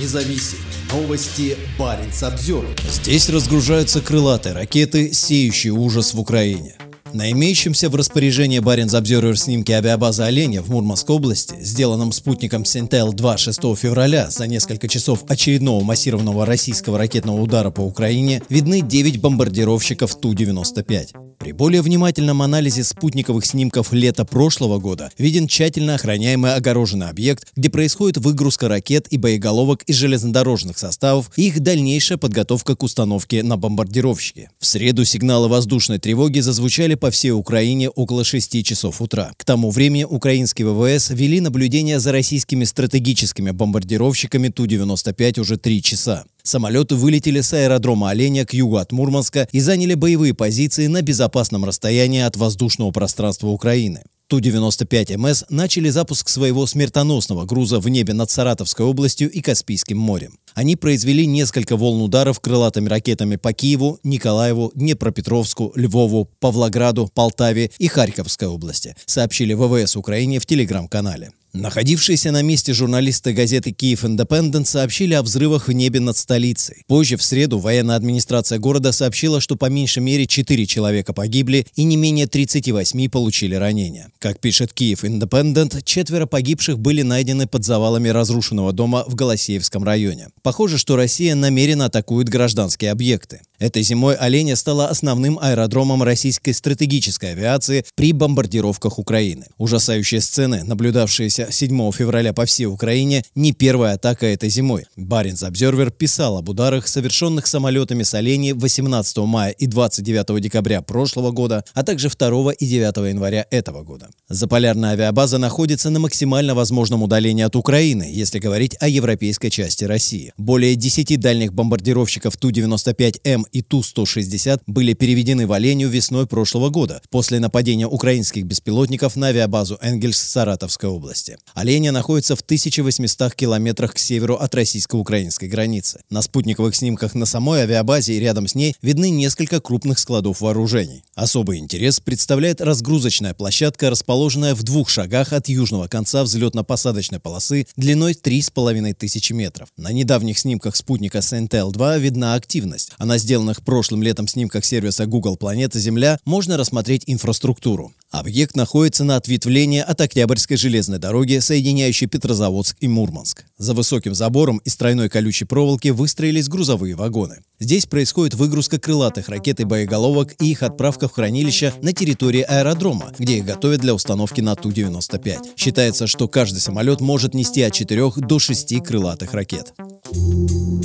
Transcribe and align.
независим. 0.00 0.58
Новости 0.90 1.56
Баренц 1.78 2.22
обзор. 2.22 2.66
Здесь 2.90 3.28
разгружаются 3.28 4.00
крылатые 4.00 4.54
ракеты, 4.54 5.12
сеющие 5.12 5.72
ужас 5.72 6.14
в 6.14 6.20
Украине. 6.20 6.76
На 7.12 7.30
имеющемся 7.30 7.90
в 7.90 7.94
распоряжении 7.94 8.58
Баренц 8.58 8.94
Обзервер 8.94 9.38
снимке 9.38 9.74
авиабазы 9.74 10.22
«Оленя» 10.22 10.62
в 10.62 10.70
Мурманской 10.70 11.14
области, 11.14 11.54
сделанном 11.60 12.10
спутником 12.10 12.64
Синтел-2 12.64 13.36
6 13.36 13.60
февраля 13.76 14.30
за 14.30 14.46
несколько 14.46 14.88
часов 14.88 15.24
очередного 15.28 15.84
массированного 15.84 16.46
российского 16.46 16.96
ракетного 16.96 17.38
удара 17.38 17.70
по 17.70 17.82
Украине, 17.82 18.42
видны 18.48 18.80
9 18.80 19.20
бомбардировщиков 19.20 20.18
Ту-95. 20.18 21.31
При 21.42 21.50
более 21.50 21.82
внимательном 21.82 22.40
анализе 22.40 22.84
спутниковых 22.84 23.44
снимков 23.44 23.92
лета 23.92 24.24
прошлого 24.24 24.78
года 24.78 25.10
виден 25.18 25.48
тщательно 25.48 25.96
охраняемый 25.96 26.54
огороженный 26.54 27.08
объект, 27.08 27.48
где 27.56 27.68
происходит 27.68 28.18
выгрузка 28.18 28.68
ракет 28.68 29.08
и 29.10 29.16
боеголовок 29.16 29.82
из 29.88 29.96
железнодорожных 29.96 30.78
составов 30.78 31.32
и 31.34 31.48
их 31.48 31.58
дальнейшая 31.58 32.16
подготовка 32.16 32.76
к 32.76 32.84
установке 32.84 33.42
на 33.42 33.56
бомбардировщики. 33.56 34.50
В 34.60 34.66
среду 34.66 35.04
сигналы 35.04 35.48
воздушной 35.48 35.98
тревоги 35.98 36.38
зазвучали 36.38 36.94
по 36.94 37.10
всей 37.10 37.32
Украине 37.32 37.90
около 37.90 38.22
6 38.22 38.64
часов 38.64 39.02
утра. 39.02 39.32
К 39.36 39.44
тому 39.44 39.72
времени 39.72 40.04
украинские 40.04 40.68
ВВС 40.68 41.10
вели 41.10 41.40
наблюдение 41.40 41.98
за 41.98 42.12
российскими 42.12 42.62
стратегическими 42.62 43.50
бомбардировщиками 43.50 44.46
Ту-95 44.46 45.40
уже 45.40 45.56
3 45.56 45.82
часа. 45.82 46.24
Самолеты 46.42 46.96
вылетели 46.96 47.40
с 47.40 47.52
аэродрома 47.52 48.10
Оленя 48.10 48.44
к 48.44 48.52
югу 48.52 48.76
от 48.76 48.90
Мурманска 48.92 49.48
и 49.52 49.60
заняли 49.60 49.94
боевые 49.94 50.34
позиции 50.34 50.88
на 50.88 51.02
безопасном 51.02 51.64
расстоянии 51.64 52.22
от 52.22 52.36
воздушного 52.36 52.90
пространства 52.90 53.48
Украины. 53.48 54.02
Ту-95МС 54.32 55.44
начали 55.50 55.90
запуск 55.90 56.30
своего 56.30 56.66
смертоносного 56.66 57.44
груза 57.44 57.80
в 57.80 57.88
небе 57.88 58.14
над 58.14 58.30
Саратовской 58.30 58.86
областью 58.86 59.30
и 59.30 59.42
Каспийским 59.42 59.98
морем. 59.98 60.38
Они 60.54 60.74
произвели 60.74 61.26
несколько 61.26 61.76
волн 61.76 62.00
ударов 62.00 62.40
крылатыми 62.40 62.88
ракетами 62.88 63.36
по 63.36 63.52
Киеву, 63.52 64.00
Николаеву, 64.02 64.72
Днепропетровску, 64.74 65.72
Львову, 65.76 66.30
Павлограду, 66.40 67.10
Полтаве 67.14 67.70
и 67.78 67.88
Харьковской 67.88 68.48
области, 68.48 68.96
сообщили 69.04 69.52
ВВС 69.52 69.96
Украине 69.96 70.38
в 70.38 70.46
телеграм-канале. 70.46 71.32
Находившиеся 71.54 72.30
на 72.30 72.40
месте 72.40 72.72
журналисты 72.72 73.34
газеты 73.34 73.72
«Киев 73.72 74.06
Индепендент» 74.06 74.66
сообщили 74.66 75.12
о 75.12 75.22
взрывах 75.22 75.68
в 75.68 75.72
небе 75.72 76.00
над 76.00 76.16
столицей. 76.16 76.82
Позже, 76.86 77.18
в 77.18 77.22
среду, 77.22 77.58
военная 77.58 77.96
администрация 77.96 78.58
города 78.58 78.90
сообщила, 78.90 79.38
что 79.38 79.56
по 79.56 79.66
меньшей 79.66 80.02
мере 80.02 80.26
4 80.26 80.64
человека 80.64 81.12
погибли 81.12 81.66
и 81.74 81.84
не 81.84 81.98
менее 81.98 82.26
38 82.26 83.10
получили 83.10 83.54
ранения. 83.54 84.10
Как 84.18 84.40
пишет 84.40 84.72
«Киев 84.72 85.04
Индепендент», 85.04 85.84
четверо 85.84 86.24
погибших 86.24 86.78
были 86.78 87.02
найдены 87.02 87.46
под 87.46 87.66
завалами 87.66 88.08
разрушенного 88.08 88.72
дома 88.72 89.04
в 89.06 89.14
Голосеевском 89.14 89.84
районе. 89.84 90.28
Похоже, 90.40 90.78
что 90.78 90.96
Россия 90.96 91.34
намеренно 91.34 91.84
атакует 91.84 92.30
гражданские 92.30 92.92
объекты. 92.92 93.42
Этой 93.62 93.84
зимой 93.84 94.16
Оленя 94.16 94.56
стала 94.56 94.88
основным 94.88 95.38
аэродромом 95.40 96.02
российской 96.02 96.50
стратегической 96.50 97.30
авиации 97.30 97.84
при 97.94 98.12
бомбардировках 98.12 98.98
Украины. 98.98 99.46
Ужасающие 99.56 100.20
сцены, 100.20 100.64
наблюдавшиеся 100.64 101.46
7 101.48 101.92
февраля 101.92 102.32
по 102.32 102.44
всей 102.44 102.66
Украине, 102.66 103.22
не 103.36 103.52
первая 103.52 103.94
атака 103.94 104.26
этой 104.26 104.48
зимой. 104.48 104.86
Баренц 104.96 105.44
Обзервер 105.44 105.92
писал 105.92 106.38
об 106.38 106.48
ударах, 106.48 106.88
совершенных 106.88 107.46
самолетами 107.46 108.02
с 108.02 108.12
Олени 108.14 108.50
18 108.50 109.18
мая 109.18 109.52
и 109.52 109.68
29 109.68 110.42
декабря 110.42 110.82
прошлого 110.82 111.30
года, 111.30 111.64
а 111.72 111.84
также 111.84 112.08
2 112.08 112.54
и 112.54 112.66
9 112.66 113.10
января 113.10 113.46
этого 113.52 113.84
года. 113.84 114.08
Заполярная 114.28 114.94
авиабаза 114.94 115.38
находится 115.38 115.88
на 115.90 116.00
максимально 116.00 116.56
возможном 116.56 117.04
удалении 117.04 117.44
от 117.44 117.54
Украины, 117.54 118.10
если 118.12 118.40
говорить 118.40 118.74
о 118.80 118.88
европейской 118.88 119.50
части 119.50 119.84
России. 119.84 120.32
Более 120.36 120.74
10 120.74 121.20
дальних 121.20 121.52
бомбардировщиков 121.52 122.36
Ту-95М 122.36 123.44
и 123.52 123.62
Ту-160 123.62 124.62
были 124.66 124.94
переведены 124.94 125.46
в 125.46 125.52
Оленю 125.52 125.88
весной 125.88 126.26
прошлого 126.26 126.70
года 126.70 127.02
после 127.10 127.38
нападения 127.38 127.86
украинских 127.86 128.44
беспилотников 128.44 129.16
на 129.16 129.28
авиабазу 129.28 129.78
Энгельс 129.80 130.18
Саратовской 130.18 130.88
области. 130.88 131.38
Оленя 131.54 131.92
находится 131.92 132.34
в 132.34 132.40
1800 132.40 133.34
километрах 133.34 133.94
к 133.94 133.98
северу 133.98 134.36
от 134.36 134.54
российско-украинской 134.54 135.48
границы. 135.48 136.00
На 136.10 136.22
спутниковых 136.22 136.74
снимках 136.74 137.14
на 137.14 137.26
самой 137.26 137.60
авиабазе 137.60 138.14
и 138.14 138.20
рядом 138.20 138.48
с 138.48 138.54
ней 138.54 138.74
видны 138.82 139.10
несколько 139.10 139.60
крупных 139.60 139.98
складов 139.98 140.40
вооружений. 140.40 141.04
Особый 141.14 141.58
интерес 141.58 142.00
представляет 142.00 142.60
разгрузочная 142.60 143.34
площадка, 143.34 143.90
расположенная 143.90 144.54
в 144.54 144.62
двух 144.62 144.88
шагах 144.88 145.32
от 145.32 145.48
южного 145.48 145.88
конца 145.88 146.22
взлетно-посадочной 146.22 147.20
полосы 147.20 147.66
длиной 147.76 148.12
3,5 148.12 148.94
тысячи 148.94 149.32
метров. 149.32 149.68
На 149.76 149.92
недавних 149.92 150.38
снимках 150.38 150.76
спутника 150.76 151.18
Sentinel-2 151.18 152.00
видна 152.00 152.34
активность. 152.34 152.92
Она 152.98 153.18
сделана 153.18 153.41
сделанных 153.42 153.62
прошлым 153.62 154.02
летом 154.02 154.28
снимках 154.28 154.64
сервиса 154.64 155.04
Google 155.06 155.36
Планета 155.36 155.80
Земля 155.80 156.18
можно 156.24 156.56
рассмотреть 156.56 157.02
инфраструктуру. 157.06 157.92
Объект 158.12 158.54
находится 158.54 159.02
на 159.02 159.16
ответвлении 159.16 159.80
от 159.80 160.00
Октябрьской 160.00 160.56
железной 160.56 160.98
дороги, 160.98 161.40
соединяющей 161.40 162.06
Петрозаводск 162.06 162.76
и 162.80 162.86
Мурманск. 162.86 163.44
За 163.58 163.74
высоким 163.74 164.14
забором 164.14 164.58
из 164.58 164.76
тройной 164.76 165.08
колючей 165.08 165.44
проволоки 165.44 165.88
выстроились 165.88 166.48
грузовые 166.48 166.94
вагоны. 166.94 167.38
Здесь 167.58 167.86
происходит 167.86 168.34
выгрузка 168.34 168.78
крылатых 168.78 169.28
ракет 169.28 169.58
и 169.60 169.64
боеголовок 169.64 170.34
и 170.40 170.50
их 170.50 170.62
отправка 170.62 171.08
в 171.08 171.12
хранилище 171.12 171.72
на 171.82 171.92
территории 171.92 172.42
аэродрома, 172.42 173.12
где 173.18 173.38
их 173.38 173.44
готовят 173.44 173.80
для 173.80 173.94
установки 173.94 174.40
на 174.40 174.54
Ту-95. 174.54 175.56
Считается, 175.56 176.06
что 176.06 176.28
каждый 176.28 176.60
самолет 176.60 177.00
может 177.00 177.34
нести 177.34 177.62
от 177.62 177.72
4 177.72 178.12
до 178.18 178.38
6 178.38 178.82
крылатых 178.84 179.34
ракет. 179.34 179.74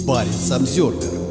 Баренц 0.07 0.51
Обзервер. 0.51 1.27